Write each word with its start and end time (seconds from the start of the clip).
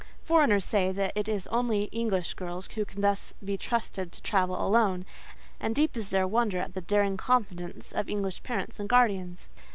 Foreigners 0.23 0.65
say 0.65 0.91
that 0.91 1.11
it 1.15 1.27
is 1.29 1.45
only 1.51 1.83
English 1.91 2.33
girls 2.33 2.67
who 2.73 2.83
can 2.85 3.01
thus 3.01 3.35
be 3.45 3.55
trusted 3.55 4.11
to 4.11 4.19
travel 4.23 4.57
alone, 4.59 5.05
and 5.59 5.75
deep 5.75 5.95
is 5.95 6.09
their 6.09 6.25
wonder 6.27 6.57
at 6.57 6.73
the 6.73 6.81
daring 6.81 7.17
confidence 7.17 7.91
of 7.91 8.09
English 8.09 8.41
parents 8.41 8.79
and 8.79 8.89
guardians. 8.89 9.49